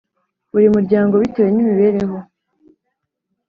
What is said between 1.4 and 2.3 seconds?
n’imibereho